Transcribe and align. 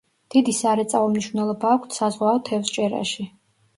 დიდი 0.35 0.53
სარეწაო 0.59 1.11
მნიშვნელობა 1.11 1.73
აქვთ 1.75 1.93
საზღვაო 2.01 2.43
თევზჭერაში. 2.49 3.29